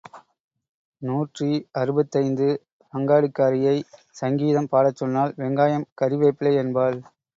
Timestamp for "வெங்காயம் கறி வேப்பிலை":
5.37-6.55